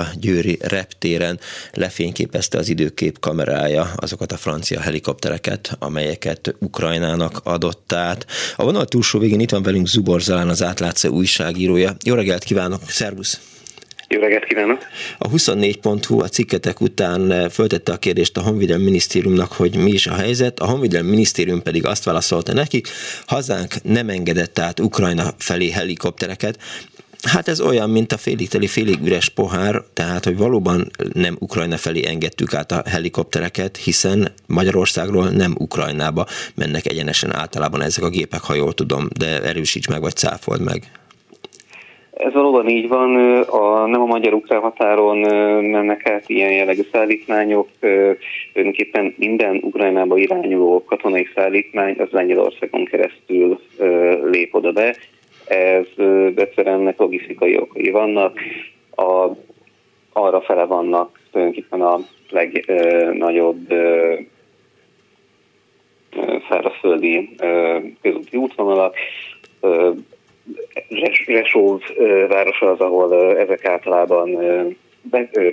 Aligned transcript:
a 0.00 0.06
Győri 0.20 0.58
reptéren 0.62 1.40
lefényképezte 1.72 2.58
az 2.58 2.68
időkép 2.68 3.18
kamerája 3.18 3.92
azokat 3.96 4.32
a 4.32 4.36
francia 4.36 4.80
helikoptereket, 4.80 5.76
amelyeket 5.78 6.54
Ukrajnának 6.58 7.40
adott 7.44 7.92
át. 7.92 8.26
A 8.56 8.64
vonal 8.64 8.84
túlsó 8.84 9.18
végén 9.18 9.40
itt 9.40 9.50
van 9.50 9.62
velünk 9.62 9.86
Zubor 9.86 10.20
Zalán, 10.20 10.48
az 10.48 10.62
átlátszó 10.62 11.08
újságírója. 11.08 11.96
Jó 12.04 12.14
reggelt 12.14 12.44
kívánok, 12.44 12.80
szervusz! 12.88 13.40
Jó 14.08 14.20
reggelt 14.20 14.44
kívánok! 14.44 14.82
A 15.18 15.28
24.hu 15.28 16.20
a 16.20 16.28
cikketek 16.28 16.80
után 16.80 17.50
föltette 17.50 17.92
a 17.92 17.96
kérdést 17.96 18.36
a 18.36 18.42
Honvédelmi 18.42 18.84
Minisztériumnak, 18.84 19.52
hogy 19.52 19.76
mi 19.76 19.90
is 19.90 20.06
a 20.06 20.14
helyzet. 20.14 20.60
A 20.60 20.66
Honvédelmi 20.66 21.10
Minisztérium 21.10 21.62
pedig 21.62 21.86
azt 21.86 22.04
válaszolta 22.04 22.52
nekik, 22.52 22.88
hazánk 23.26 23.74
nem 23.82 24.08
engedett 24.08 24.58
át 24.58 24.80
Ukrajna 24.80 25.34
felé 25.38 25.70
helikoptereket. 25.70 26.58
Hát 27.22 27.48
ez 27.48 27.60
olyan, 27.60 27.90
mint 27.90 28.12
a 28.12 28.16
félig 28.16 28.48
teli, 28.48 28.66
félig 28.66 28.98
üres 29.04 29.28
pohár, 29.28 29.74
tehát, 29.94 30.24
hogy 30.24 30.36
valóban 30.36 30.86
nem 31.12 31.36
Ukrajna 31.38 31.76
felé 31.76 32.06
engedtük 32.06 32.54
át 32.54 32.72
a 32.72 32.82
helikoptereket, 32.90 33.76
hiszen 33.76 34.32
Magyarországról 34.46 35.28
nem 35.28 35.54
Ukrajnába 35.58 36.26
mennek 36.54 36.86
egyenesen 36.86 37.34
általában 37.34 37.82
ezek 37.82 38.04
a 38.04 38.08
gépek, 38.08 38.40
ha 38.40 38.54
jól 38.54 38.72
tudom, 38.72 39.08
de 39.18 39.42
erősíts 39.42 39.88
meg, 39.88 40.00
vagy 40.00 40.14
cáfold 40.14 40.64
meg. 40.64 40.82
Ez 42.10 42.32
valóban 42.32 42.68
így 42.68 42.88
van, 42.88 43.40
a, 43.42 43.86
nem 43.86 44.00
a 44.00 44.06
magyar-ukrán 44.06 44.60
határon 44.60 45.18
mennek 45.64 46.08
át 46.08 46.28
ilyen 46.28 46.52
jellegű 46.52 46.82
szállítmányok, 46.92 47.68
tulajdonképpen 48.52 49.14
minden 49.16 49.60
Ukrajnába 49.62 50.16
irányuló 50.16 50.84
katonai 50.84 51.28
szállítmány 51.34 51.96
az 51.98 52.08
Lengyelországon 52.10 52.84
keresztül 52.84 53.60
lép 54.30 54.54
oda 54.54 54.72
be, 54.72 54.96
ez 55.48 55.86
egyszerűen 56.36 56.80
ennek 56.80 56.98
logisztikai 56.98 57.58
okai 57.58 57.90
vannak, 57.90 58.40
a, 58.96 59.30
arra 60.12 60.40
fele 60.40 60.64
vannak 60.64 61.20
tulajdonképpen 61.30 61.80
a 61.80 61.98
legnagyobb 62.30 63.72
szárazföldi 66.48 67.36
közúti 68.02 68.36
útvonalak, 68.36 68.94
Resóv 71.26 71.80
városa 72.28 72.70
az, 72.70 72.80
ahol 72.80 73.36
ezek 73.38 73.64
általában 73.64 74.38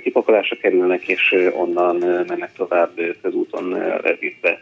kipakolásra 0.02 0.56
kerülnek, 0.56 1.08
és 1.08 1.34
onnan 1.56 1.96
mennek 2.28 2.52
tovább 2.52 3.00
közúton 3.22 3.68
Levivbe. 4.02 4.60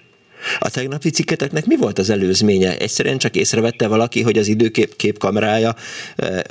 A 0.58 0.70
tegnapi 0.70 1.10
cikketeknek 1.10 1.66
mi 1.66 1.76
volt 1.76 1.98
az 1.98 2.10
előzménye? 2.10 2.76
Egyszerűen 2.78 3.18
csak 3.18 3.36
észrevette 3.36 3.88
valaki, 3.88 4.22
hogy 4.22 4.38
az 4.38 4.48
időkép 4.48 4.96
kép 4.96 5.18
kamerája, 5.18 5.74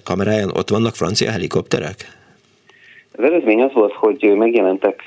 kameráján 0.03 0.49
ott 0.49 0.69
vannak 0.69 0.95
francia 0.95 1.31
helikopterek? 1.31 2.19
Az 3.11 3.23
előzmény 3.23 3.61
az 3.61 3.73
volt, 3.73 3.93
hogy 3.93 4.33
megjelentek 4.35 5.01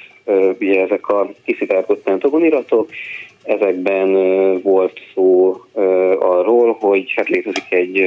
ugye 0.59 0.81
ezek 0.81 1.09
a 1.09 1.31
kiszivárgott 1.45 2.03
pentagoniratok, 2.03 2.91
ezekben 3.43 4.13
volt 4.63 5.01
szó 5.15 5.57
arról, 6.19 6.77
hogy 6.81 7.13
hát 7.17 7.29
létezik 7.29 7.73
egy 7.73 8.03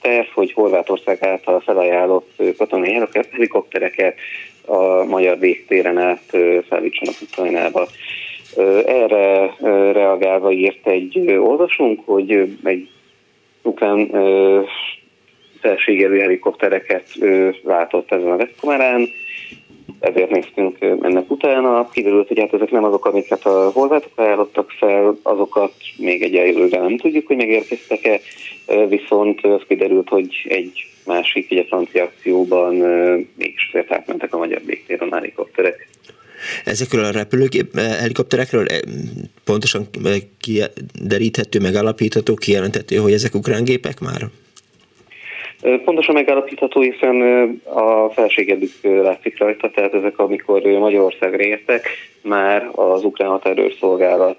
terv, 0.00 0.26
hogy 0.34 0.52
Horvátország 0.52 1.24
által 1.24 1.60
felajánlott 1.60 2.42
katonai 2.56 3.00
helikoptereket 3.30 4.16
a 4.66 5.04
magyar 5.04 5.38
végtéren 5.38 5.98
át 5.98 6.36
szállítsanak 6.68 7.14
Ukrajnába. 7.30 7.88
Erre 8.86 9.54
reagálva 9.92 10.52
írt 10.52 10.86
egy 10.86 11.18
olvasónk, 11.30 12.00
hogy 12.04 12.56
egy 12.64 12.88
ukrán 13.62 14.10
felségelő 15.60 16.18
helikoptereket 16.18 17.04
látott 17.62 18.12
ezen 18.12 18.30
a 18.30 18.34
webkamerán, 18.34 19.08
ezért 20.00 20.30
néztünk 20.30 20.80
ennek 20.80 21.30
utána. 21.30 21.88
Kiderült, 21.88 22.28
hogy 22.28 22.38
hát 22.38 22.52
ezek 22.54 22.70
nem 22.70 22.84
azok, 22.84 23.04
amiket 23.04 23.44
a 23.46 23.70
horvátok 23.70 24.12
ajánlottak 24.14 24.70
fel, 24.70 25.18
azokat 25.22 25.72
még 25.96 26.22
egyelőre 26.22 26.78
nem 26.78 26.96
tudjuk, 26.96 27.26
hogy 27.26 27.36
megérkeztek-e, 27.36 28.20
viszont 28.88 29.44
az 29.44 29.62
kiderült, 29.68 30.08
hogy 30.08 30.46
egy 30.48 30.86
másik, 31.06 31.50
egy 31.50 31.66
francia 31.68 32.02
akcióban 32.02 32.74
mégis 33.36 33.74
átmentek 33.88 34.34
a 34.34 34.38
magyar 34.38 34.60
végtéren 34.64 35.08
a 35.08 35.14
helikopterek. 35.14 35.89
Ezekről 36.64 37.04
a 37.04 37.10
repülőgép 37.10 37.76
eh, 37.76 37.98
helikopterekről 38.00 38.66
eh, 38.66 38.78
pontosan 39.44 39.86
eh, 40.04 40.16
kideríthető, 40.40 41.60
megállapítható, 41.60 42.34
kijelenthető, 42.34 42.96
hogy 42.96 43.12
ezek 43.12 43.34
ukrán 43.34 43.64
gépek 43.64 44.00
már? 44.00 44.20
Pontosan 45.84 46.14
megállapítható, 46.14 46.80
hiszen 46.80 47.20
a 47.64 48.10
felségedük 48.10 48.70
látszik 48.82 49.38
rajta, 49.38 49.70
tehát 49.70 49.94
ezek, 49.94 50.18
amikor 50.18 50.62
Magyarországra 50.62 51.42
értek, 51.42 51.88
már 52.22 52.70
az 52.72 53.04
ukrán 53.04 53.28
határőrszolgálat 53.28 54.38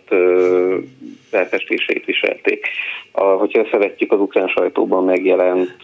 felfestéseit 1.29 2.05
viselték. 2.05 2.67
A, 3.11 3.23
hogyha 3.23 3.59
összevetjük 3.59 4.11
az 4.11 4.19
ukrán 4.19 4.47
sajtóban 4.47 5.03
megjelent 5.03 5.75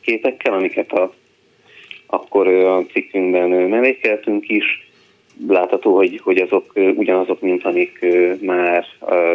képekkel, 0.00 0.52
amiket 0.52 0.92
a 0.92 1.12
akkor 2.12 2.48
a 2.48 2.86
cikkünkben 2.92 3.48
mellékeltünk 3.48 4.48
is, 4.48 4.90
látható, 5.48 5.96
hogy, 5.96 6.20
hogy 6.22 6.38
azok 6.38 6.72
ugyanazok, 6.74 7.40
mint 7.40 7.64
amik 7.64 8.06
már 8.40 8.84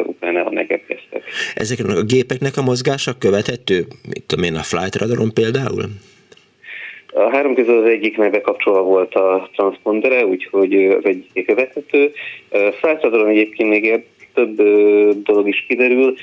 Ukrajnában 0.06 0.54
megérkeztek. 0.54 1.24
Ezeknek 1.56 1.98
a 1.98 2.04
gépeknek 2.04 2.58
a 2.58 2.62
mozgása 2.62 3.18
követhető, 3.18 3.86
mit 4.10 4.24
tudom 4.26 4.46
én, 4.46 4.56
a 4.56 4.64
flight 4.64 4.96
radaron 4.96 5.34
például? 5.34 5.84
A 7.14 7.30
három 7.30 7.56
közül 7.56 7.78
az 7.78 7.90
egyiknek 7.90 8.32
bekapcsolva 8.32 8.82
volt 8.82 9.14
a 9.16 9.50
transpondere, 9.56 10.26
úgyhogy 10.26 10.74
az 10.74 11.06
egyik 11.06 11.46
követhető. 11.46 12.12
Flight 12.50 13.02
radaron 13.02 13.28
egyébként 13.28 13.70
még 13.70 14.04
több 14.38 14.62
dolog 15.24 15.48
is 15.48 15.66
kiderül. 15.68 16.16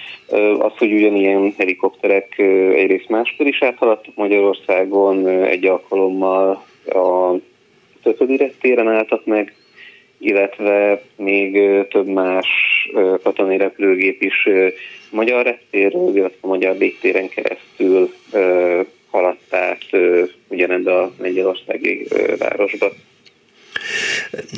Az, 0.59 0.73
hogy 0.77 0.93
ugyanilyen 0.93 1.55
helikopterek 1.59 2.39
egyrészt 2.75 3.09
máskor 3.09 3.47
is 3.47 3.63
áthaladtak 3.63 4.15
Magyarországon, 4.15 5.29
egy 5.29 5.67
alkalommal 5.67 6.65
a 6.87 7.35
Töködi 8.03 8.53
téren 8.61 8.89
álltak 8.89 9.25
meg, 9.25 9.55
illetve 10.19 11.03
még 11.17 11.59
több 11.89 12.07
más 12.07 12.47
katonai 13.23 13.57
repülőgép 13.57 14.23
is 14.23 14.49
magyar 15.11 15.45
reptéről, 15.45 16.17
illetve 16.17 16.39
a 16.41 16.47
magyar 16.47 16.79
végtéren 16.79 17.29
keresztül 17.29 18.11
haladt 19.11 19.55
át 19.55 19.85
ugyanebbe 20.49 20.95
a 20.95 21.13
Lengyelországi 21.19 22.07
városba. 22.39 22.91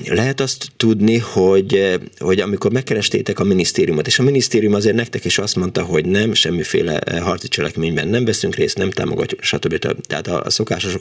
Lehet 0.08 0.40
azt 0.40 0.66
tudni, 0.76 1.18
hogy, 1.18 1.98
hogy 2.18 2.40
amikor 2.40 2.72
megkerestétek 2.72 3.38
a 3.38 3.44
minisztériumot, 3.44 4.06
és 4.06 4.18
a 4.18 4.22
minisztérium 4.22 4.74
azért 4.74 4.96
nektek 4.96 5.24
is 5.24 5.38
azt 5.38 5.56
mondta, 5.56 5.82
hogy 5.82 6.06
nem, 6.06 6.34
semmiféle 6.34 6.98
harci 7.22 7.48
cselekményben 7.48 8.08
nem 8.08 8.24
veszünk 8.24 8.54
részt, 8.54 8.78
nem 8.78 8.90
támogatjuk, 8.90 9.42
stb. 9.42 9.78
Tehát 10.08 10.26
a 10.26 10.50
szokásos 10.50 10.98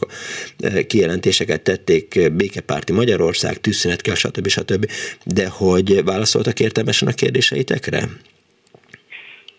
kijelentéseket 0.87 1.61
tették 1.61 2.31
békepárti 2.37 2.93
Magyarország, 2.93 3.61
tűzszünet 3.61 4.01
kell, 4.01 4.15
stb. 4.15 4.47
stb. 4.47 4.85
De 5.25 5.47
hogy 5.47 6.03
válaszoltak 6.03 6.59
értelmesen 6.59 7.07
a 7.07 7.11
kérdéseitekre? 7.11 7.99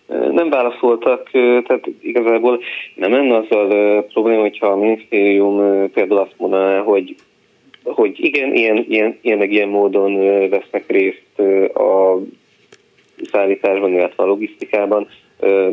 nem 0.09 0.50
válaszoltak, 0.50 1.31
tehát 1.66 1.88
igazából 2.00 2.60
nem 2.94 3.10
lenne 3.10 3.37
azzal 3.37 4.03
probléma, 4.12 4.41
hogyha 4.41 4.66
a 4.66 4.77
minisztérium 4.77 5.56
például 5.91 6.21
azt 6.21 6.34
mondaná, 6.37 6.81
hogy 6.81 7.15
hogy 7.95 8.25
igen, 8.25 8.55
ilyen, 8.55 8.85
ilyen, 8.89 9.19
ilyen 9.21 9.39
meg 9.39 9.53
ilyen 9.53 9.69
módon 9.69 10.15
vesznek 10.49 10.85
részt 10.87 11.39
a 11.75 12.19
szállításban, 13.33 13.93
illetve 13.93 14.23
a 14.23 14.27
logisztikában. 14.27 15.09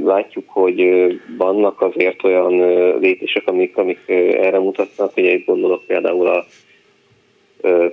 Látjuk, 0.03 0.50
hogy 0.50 1.07
vannak 1.38 1.81
azért 1.81 2.23
olyan 2.23 2.53
lépések, 3.00 3.47
amik, 3.47 3.78
amik 3.78 4.00
erre 4.07 4.59
mutatnak, 4.59 5.13
hogy 5.13 5.25
egy 5.25 5.44
gondolok 5.46 5.84
például 5.88 6.28
a 6.28 6.46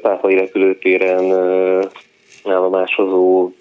Pápai 0.03 0.35
repülőtéren 0.35 1.33
állomásozó 2.44 3.53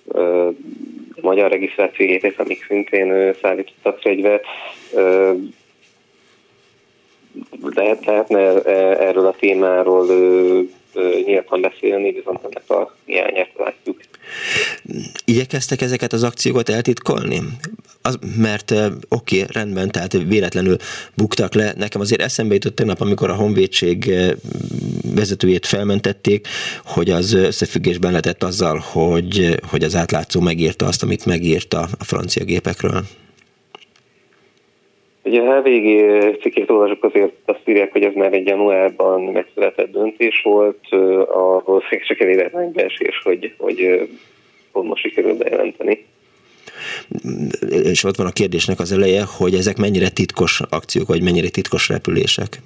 magyar 1.22 1.52
regisztrációgépek, 1.52 2.40
amik 2.40 2.66
szintén 2.68 3.34
szállítottak 3.42 4.00
fegyvert, 4.00 4.46
lehet, 7.76 8.06
lehetne 8.06 8.62
erről 8.98 9.26
a 9.26 9.36
témáról 9.40 10.08
nyíltan 11.26 11.62
beszélni, 11.62 12.12
viszont 12.12 12.40
ennek 12.44 12.70
a 12.70 12.96
hiányát 13.06 13.50
látjuk. 13.58 13.98
Igyekeztek 15.26 15.82
ezeket 15.82 16.14
az 16.14 16.24
akciókat 16.24 16.70
eltitkolni? 16.70 17.42
Az, 18.02 18.20
mert 18.38 18.72
oké, 18.72 19.42
okay, 19.42 19.46
rendben, 19.54 19.92
tehát 19.92 20.14
véletlenül 20.28 20.76
buktak 21.16 21.54
le. 21.54 21.74
Nekem 21.78 22.02
azért 22.02 22.22
eszembe 22.22 22.54
jutott 22.54 22.76
tegnap, 22.76 23.02
amikor 23.02 23.30
a 23.30 23.36
honvédség 23.36 24.14
vezetőjét 25.16 25.66
felmentették, 25.66 26.48
hogy 26.86 27.10
az 27.10 27.34
összefüggésben 27.34 28.12
lehetett 28.12 28.44
azzal, 28.44 28.78
hogy, 28.78 29.60
hogy 29.70 29.84
az 29.84 29.96
átlátszó 29.96 30.40
megírta 30.40 30.86
azt, 30.86 31.04
amit 31.04 31.26
megírta 31.26 31.88
a 32.00 32.04
francia 32.04 32.44
gépekről. 32.44 33.04
Ugye 35.24 35.42
a 35.42 35.62
HVG 35.62 35.88
cikkét 36.42 36.70
olvasok, 36.70 37.04
azért 37.04 37.34
azt 37.46 37.62
írják, 37.66 37.92
hogy 37.92 38.04
ez 38.04 38.14
már 38.14 38.34
egy 38.34 38.48
januárban 38.48 39.22
megszületett 39.22 39.92
döntés 39.92 40.42
volt, 40.44 40.80
a 41.30 41.62
valószínűleg 41.66 42.04
csak 42.08 42.20
egy 42.20 42.72
beesés, 42.72 43.22
hogy, 43.24 43.54
hogy 43.58 44.10
pont 44.72 44.88
most 44.88 45.02
sikerül 45.02 45.38
bejelenteni. 45.38 46.06
És 47.70 48.04
ott 48.04 48.16
van 48.16 48.28
a 48.28 48.32
kérdésnek 48.32 48.80
az 48.80 48.92
eleje, 48.92 49.24
hogy 49.38 49.54
ezek 49.54 49.78
mennyire 49.78 50.10
titkos 50.10 50.62
akciók, 50.70 51.08
vagy 51.08 51.24
mennyire 51.24 51.50
titkos 51.50 51.90
repülések? 51.90 52.60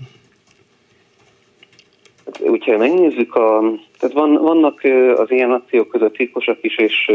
Úgyhogy 2.40 2.78
megnézzük, 2.78 3.36
a, 3.36 3.74
tehát 4.00 4.16
van, 4.16 4.34
vannak 4.34 4.82
az 5.16 5.32
ilyen 5.32 5.52
akciók 5.52 5.88
között 5.88 6.14
titkosak 6.14 6.58
is, 6.62 6.78
és 6.78 7.06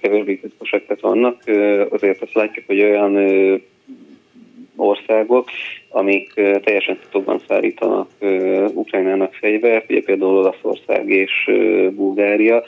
kevésbé 0.00 0.34
titkosak, 0.34 0.86
tehát 0.86 1.02
vannak. 1.02 1.42
Azért 1.90 2.22
azt 2.22 2.34
látjuk, 2.34 2.66
hogy 2.66 2.80
olyan 2.80 3.16
országok, 4.80 5.48
amik 5.88 6.32
teljesen 6.34 6.98
titokban 7.02 7.40
szállítanak 7.48 8.08
Ukrajnának 8.74 9.32
fegyvert, 9.32 9.90
ugye 9.90 10.02
például 10.02 10.36
Olaszország 10.36 11.08
és 11.08 11.50
Bulgária. 11.90 12.62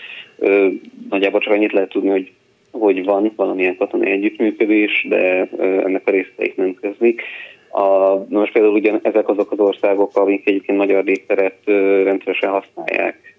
Nagyjából 1.11 1.41
csak 1.41 1.53
annyit 1.53 1.73
lehet 1.73 1.89
tudni, 1.89 2.11
hogy 2.11 2.33
hogy 2.71 3.05
van 3.05 3.33
valamilyen 3.37 3.77
katonai 3.77 4.11
együttműködés, 4.11 5.07
de 5.09 5.49
ennek 5.59 6.03
a 6.05 6.11
részleteit 6.11 6.57
nem 6.57 6.75
közlik. 6.75 7.23
A, 7.71 8.15
most 8.29 8.53
például 8.53 8.75
ugyan 8.75 9.01
ezek 9.03 9.29
azok 9.29 9.53
az 9.53 9.59
országok, 9.59 10.17
amik 10.17 10.49
egyébként 10.49 10.79
magyar 10.79 11.05
légteret 11.05 11.57
rendszeresen 12.05 12.51
használják 12.51 13.37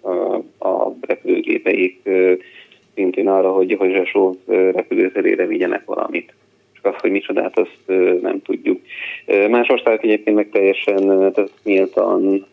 a, 0.00 0.08
a 0.68 0.96
repülőgépeik 1.00 2.08
szintén 2.94 3.28
arra, 3.28 3.52
hogy, 3.52 3.74
hogy 3.78 3.92
Zsesó 3.92 4.36
repülőterére 4.46 5.46
vigyenek 5.46 5.84
valamit. 5.84 6.32
Az, 6.88 7.00
hogy 7.00 7.10
micsodát, 7.10 7.58
azt 7.58 7.98
nem 8.22 8.42
tudjuk. 8.42 8.80
Más 9.48 9.68
országok 9.68 10.02
egyébként 10.02 10.36
meg 10.36 10.48
teljesen 10.52 11.06
tehát 11.06 11.50
nyíltan 11.64 12.46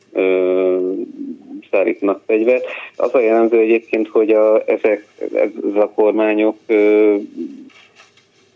szállítanak 1.72 2.22
fegyvert. 2.26 2.66
Az 2.96 3.14
a 3.14 3.20
jellemző 3.20 3.58
egyébként, 3.58 4.08
hogy 4.08 4.32
a, 4.32 4.64
ezek, 4.66 5.06
ez 5.36 5.76
a 5.76 5.92
kormányok 5.96 6.58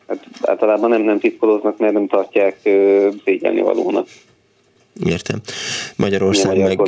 hát 0.07 0.25
általában 0.41 0.89
nem, 0.89 1.01
nem 1.01 1.19
titkolóznak, 1.19 1.77
mert 1.77 1.93
nem 1.93 2.07
tartják 2.07 2.57
szégyelni 3.25 3.61
valónak. 3.61 4.07
Értem. 5.05 5.39
Magyarország 5.95 6.57
meg... 6.57 6.79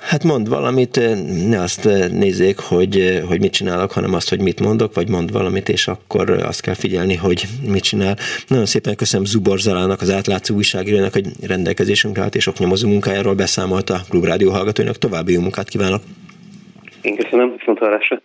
Hát 0.00 0.24
mond 0.24 0.48
valamit, 0.48 1.00
ne 1.48 1.60
azt 1.60 1.84
nézzék, 2.10 2.58
hogy, 2.58 3.22
hogy 3.28 3.40
mit 3.40 3.52
csinálok, 3.52 3.92
hanem 3.92 4.14
azt, 4.14 4.28
hogy 4.28 4.40
mit 4.40 4.60
mondok, 4.60 4.94
vagy 4.94 5.08
mond 5.08 5.32
valamit, 5.32 5.68
és 5.68 5.88
akkor 5.88 6.30
azt 6.30 6.60
kell 6.60 6.74
figyelni, 6.74 7.14
hogy 7.14 7.44
mit 7.66 7.82
csinál. 7.82 8.16
Nagyon 8.46 8.66
szépen 8.66 8.96
köszönöm 8.96 9.26
Zubor 9.26 9.58
Zalának, 9.58 10.00
az 10.00 10.10
átlátszó 10.10 10.54
újságírónak, 10.54 11.12
hogy 11.12 11.26
rendelkezésünkre 11.46 12.22
állt, 12.22 12.34
és 12.34 12.46
oknyomozó 12.46 12.88
munkájáról 12.88 13.34
beszámolt 13.34 13.90
a 13.90 14.00
Klubrádió 14.08 14.50
hallgatóinak. 14.50 14.98
További 14.98 15.32
jó 15.32 15.40
munkát 15.40 15.68
kívánok! 15.68 16.02
Én 17.02 17.16
köszönöm, 17.16 17.54
viszont 17.58 17.78
hallásra! 17.78 18.22